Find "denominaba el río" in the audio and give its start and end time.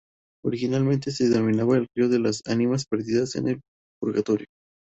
1.29-2.09